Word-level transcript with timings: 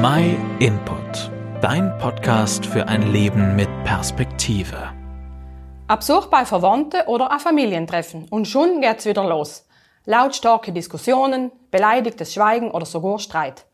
My 0.00 0.38
Input, 0.60 1.28
dein 1.60 1.98
Podcast 1.98 2.64
für 2.64 2.86
ein 2.86 3.10
Leben 3.10 3.56
mit 3.56 3.68
Perspektive. 3.82 4.92
Ab 5.88 5.98
Besuch 5.98 6.26
bei 6.26 6.44
Verwandten 6.44 7.00
oder 7.08 7.32
ein 7.32 7.40
Familientreffen 7.40 8.28
und 8.30 8.46
schon 8.46 8.80
geht's 8.80 9.06
wieder 9.06 9.24
los. 9.24 9.66
Lautstarke 10.04 10.70
Diskussionen, 10.70 11.50
beleidigtes 11.72 12.32
Schweigen 12.32 12.70
oder 12.70 12.86
sogar 12.86 13.18
Streit. 13.18 13.66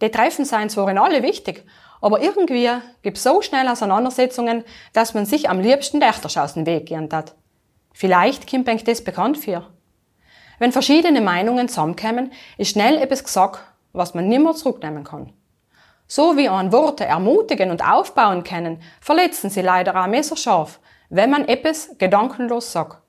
Die 0.00 0.08
Treffen 0.08 0.44
seien 0.44 0.70
zwar 0.70 0.88
in 0.88 0.98
alle 0.98 1.24
wichtig, 1.24 1.66
aber 2.00 2.22
irgendwie 2.22 2.70
gibt's 3.02 3.24
so 3.24 3.42
schnell 3.42 3.66
Auseinandersetzungen, 3.66 4.62
dass 4.92 5.14
man 5.14 5.26
sich 5.26 5.50
am 5.50 5.58
liebsten 5.58 5.98
Dächters 5.98 6.36
aus 6.36 6.54
dem 6.54 6.64
Weg 6.64 6.86
gehen 6.86 7.08
hat. 7.10 7.34
Vielleicht 7.92 8.48
kommt 8.48 8.68
euch 8.68 8.84
das 8.84 9.02
bekannt 9.02 9.36
für. 9.36 9.66
Wenn 10.60 10.70
verschiedene 10.70 11.20
Meinungen 11.20 11.68
zusammenkommen, 11.68 12.30
ist 12.56 12.70
schnell 12.70 12.98
etwas 12.98 13.24
gesagt, 13.24 13.64
was 13.92 14.14
man 14.14 14.28
nimmer 14.28 14.54
zurücknehmen 14.54 15.02
kann. 15.02 15.32
So 16.14 16.36
wie 16.36 16.46
an 16.46 16.72
Worte 16.72 17.06
ermutigen 17.06 17.70
und 17.70 17.82
aufbauen 17.82 18.44
können, 18.44 18.82
verletzen 19.00 19.48
sie 19.48 19.62
leider 19.62 19.98
auch 19.98 20.06
messerscharf, 20.06 20.78
wenn 21.08 21.30
man 21.30 21.48
etwas 21.48 21.96
gedankenlos 21.96 22.70
sagt. 22.70 23.00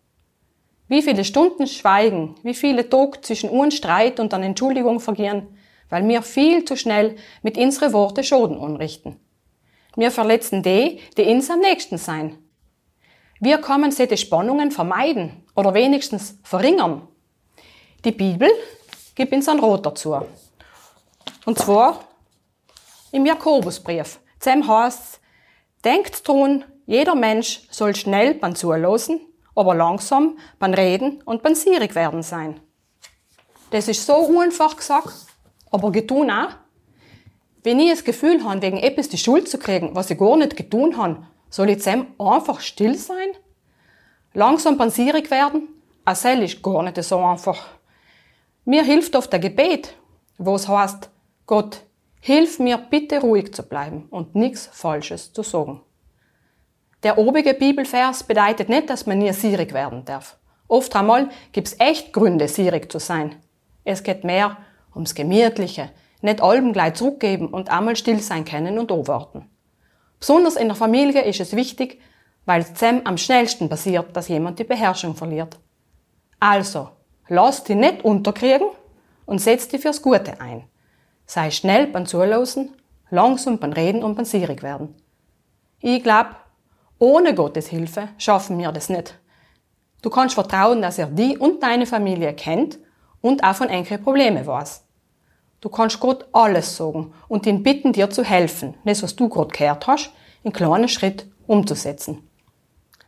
Wie 0.87 1.01
viele 1.01 1.25
Stunden 1.25 1.67
Schweigen, 1.67 2.35
wie 2.43 2.53
viele 2.53 2.87
Tage 2.87 3.19
zwischen 3.19 3.49
uns 3.49 3.75
Streit 3.75 4.21
und 4.21 4.33
an 4.33 4.41
Entschuldigung 4.41 5.01
vergehen, 5.01 5.47
weil 5.89 6.07
wir 6.07 6.21
viel 6.21 6.63
zu 6.63 6.77
schnell 6.77 7.17
mit 7.41 7.57
unsere 7.57 7.91
Worte 7.91 8.23
Schaden 8.23 8.57
anrichten. 8.57 9.19
Wir 9.97 10.09
verletzen 10.09 10.63
die, 10.63 11.01
die 11.17 11.25
uns 11.25 11.49
am 11.49 11.59
nächsten 11.59 11.97
sein. 11.97 12.37
Wir 13.41 13.57
können 13.57 13.91
solche 13.91 14.15
Spannungen 14.15 14.71
vermeiden 14.71 15.43
oder 15.57 15.73
wenigstens 15.73 16.39
verringern. 16.43 17.05
Die 18.05 18.13
Bibel 18.13 18.49
gibt 19.13 19.33
uns 19.33 19.49
ein 19.49 19.59
Rot 19.59 19.85
dazu. 19.85 20.15
Und 21.45 21.59
zwar 21.59 21.99
im 23.13 23.25
Jakobusbrief. 23.25 24.19
Zem 24.39 24.67
heißt, 24.67 25.21
denkt 25.85 26.27
dran, 26.27 26.65
jeder 26.85 27.15
Mensch 27.15 27.61
soll 27.69 27.95
schnell 27.95 28.33
beim 28.33 28.55
Zuhören, 28.55 29.21
aber 29.55 29.75
langsam 29.75 30.37
beim 30.59 30.73
Reden 30.73 31.21
und 31.23 31.43
beim 31.43 31.55
Sierig 31.55 31.95
werden 31.95 32.23
sein. 32.23 32.59
Das 33.69 33.87
ist 33.87 34.05
so 34.05 34.39
einfach 34.39 34.75
gesagt, 34.75 35.13
aber 35.71 35.91
getun 35.91 36.29
auch. 36.29 36.49
Wenn 37.63 37.79
ich 37.79 37.91
das 37.91 38.03
Gefühl 38.03 38.43
habe, 38.43 38.61
wegen 38.61 38.77
etwas 38.77 39.09
die 39.09 39.17
Schuld 39.17 39.47
zu 39.47 39.57
kriegen, 39.57 39.95
was 39.95 40.09
ich 40.09 40.17
gar 40.17 40.35
nicht 40.35 40.57
getun 40.57 40.97
habe, 40.97 41.25
soll 41.49 41.69
ich 41.69 41.81
zem 41.81 42.07
einfach 42.19 42.59
still 42.59 42.95
sein? 42.95 43.29
Langsam 44.33 44.77
beim 44.77 44.89
Sierig 44.89 45.29
werden? 45.29 45.69
Auch 46.03 46.13
das 46.13 46.25
ist 46.25 46.63
gar 46.63 46.83
nicht 46.83 47.01
so 47.01 47.19
einfach. 47.19 47.63
Mir 48.65 48.83
hilft 48.83 49.15
oft 49.15 49.31
der 49.31 49.39
Gebet, 49.39 49.95
wo 50.37 50.55
es 50.55 50.67
heißt, 50.67 51.09
Gott, 51.45 51.83
Hilf 52.25 52.57
mir 52.57 52.77
bitte 52.77 53.19
ruhig 53.19 53.53
zu 53.53 53.63
bleiben 53.63 54.07
und 54.09 54.33
nichts 54.33 54.69
Falsches 54.71 55.33
zu 55.33 55.43
sagen. 55.43 55.81
Der 57.03 57.17
obige 57.17 57.53
Bibelvers 57.53 58.23
bedeutet 58.23 58.69
nicht, 58.69 58.89
dass 58.89 59.05
man 59.05 59.17
nie 59.17 59.33
sierig 59.33 59.73
werden 59.73 60.05
darf. 60.05 60.37
Oft 60.69 60.95
einmal 60.95 61.27
gibt's 61.51 61.75
echt 61.79 62.13
Gründe, 62.13 62.47
sierig 62.47 62.89
zu 62.89 62.99
sein. 62.99 63.35
Es 63.83 64.03
geht 64.03 64.23
mehr 64.23 64.55
ums 64.95 65.15
Gemütliche, 65.15 65.89
nicht 66.21 66.41
allem 66.41 66.71
gleich 66.71 66.93
zurückgeben 66.93 67.49
und 67.49 67.69
einmal 67.69 67.97
still 67.97 68.21
sein 68.21 68.45
können 68.45 68.79
und 68.79 68.89
anwarten. 68.89 69.49
Besonders 70.17 70.55
in 70.55 70.67
der 70.67 70.77
Familie 70.77 71.23
ist 71.23 71.41
es 71.41 71.53
wichtig, 71.53 71.99
weil 72.45 72.61
es 72.61 72.81
am 72.81 73.17
schnellsten 73.17 73.67
passiert, 73.67 74.15
dass 74.15 74.29
jemand 74.29 74.59
die 74.59 74.63
Beherrschung 74.63 75.13
verliert. 75.13 75.59
Also, 76.39 76.87
lass 77.27 77.65
dich 77.65 77.75
nicht 77.75 78.05
unterkriegen 78.05 78.69
und 79.25 79.39
setz 79.39 79.67
dich 79.67 79.81
fürs 79.81 80.01
Gute 80.01 80.39
ein. 80.39 80.63
Sei 81.25 81.51
schnell 81.51 81.87
beim 81.87 82.05
Zuhören, 82.05 82.69
langsam 83.09 83.59
beim 83.59 83.73
Reden 83.73 84.03
und 84.03 84.15
beim 84.15 84.25
Sierig 84.25 84.63
werden. 84.63 84.95
Ich 85.79 86.03
glaub, 86.03 86.27
ohne 86.99 87.35
Gottes 87.35 87.67
Hilfe 87.67 88.09
schaffen 88.17 88.57
wir 88.57 88.71
das 88.71 88.89
nicht. 88.89 89.19
Du 90.01 90.09
kannst 90.09 90.35
vertrauen, 90.35 90.81
dass 90.81 90.97
er 90.97 91.07
die 91.07 91.37
und 91.37 91.63
deine 91.63 91.85
Familie 91.85 92.33
kennt 92.33 92.79
und 93.21 93.43
auch 93.43 93.55
von 93.55 93.69
enkel 93.69 93.97
Probleme 93.97 94.45
weiß. 94.45 94.83
Du 95.61 95.69
kannst 95.69 95.99
Gott 95.99 96.25
alles 96.33 96.75
sagen 96.75 97.13
und 97.29 97.45
ihn 97.45 97.63
bitten, 97.63 97.93
dir 97.93 98.09
zu 98.09 98.23
helfen, 98.23 98.75
das, 98.83 99.01
was 99.01 99.15
du 99.15 99.29
gerade 99.29 99.55
gehört 99.55 99.87
hast, 99.87 100.11
in 100.43 100.51
kleinen 100.51 100.89
Schritt 100.89 101.25
umzusetzen. 101.47 102.29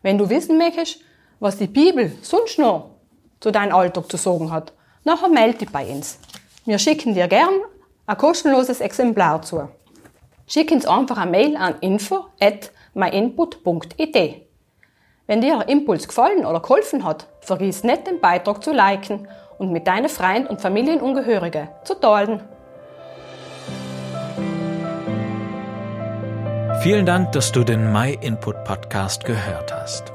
Wenn 0.02 0.18
du 0.18 0.30
wissen 0.30 0.58
möchtest, 0.58 1.00
was 1.40 1.58
die 1.58 1.68
Bibel 1.68 2.14
sonst 2.22 2.58
noch 2.58 2.92
zu 3.42 3.52
deinem 3.52 3.76
Alltag 3.76 4.10
zu 4.10 4.18
sagen 4.18 4.52
hat, 4.52 4.72
nachher 5.04 5.28
melde 5.28 5.60
dich 5.60 5.70
bei 5.70 5.86
uns. 5.86 6.18
Wir 6.64 6.80
schicken 6.80 7.14
dir 7.14 7.28
gern 7.28 7.54
ein 8.08 8.18
kostenloses 8.18 8.82
Exemplar 8.82 9.42
zu. 9.42 9.68
Schick 10.48 10.72
uns 10.72 10.86
einfach 10.86 11.18
eine 11.18 11.32
Mail 11.32 11.58
an 11.58 11.74
info@myinput.it. 11.82 14.42
Wenn 15.28 15.42
dir 15.42 15.58
der 15.58 15.68
Impuls 15.70 16.08
gefallen 16.08 16.46
oder 16.46 16.60
geholfen 16.60 17.04
hat, 17.04 17.26
vergiss 17.42 17.84
nicht, 17.84 18.06
den 18.06 18.22
Beitrag 18.22 18.64
zu 18.64 18.72
liken 18.72 19.28
und 19.58 19.72
mit 19.72 19.88
deinen 19.88 20.10
Freunden 20.10 20.46
und 20.48 20.62
Familienangehörigen 20.62 21.70
zu 21.84 21.96
teilen. 21.96 22.42
Vielen 26.82 27.08
Dank, 27.08 27.32
dass 27.32 27.52
du 27.52 27.64
den 27.64 27.92
My 27.92 28.16
Input 28.22 28.64
Podcast 28.64 29.26
gehört 29.26 29.74
hast. 29.74 30.15